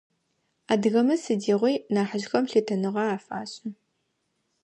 Адыгэмэ 0.71 1.15
сыдигъуи 1.23 1.75
нахьыжъхэм 1.93 2.45
лъытэныгъэ 2.51 3.03
афашӏы. 3.15 3.69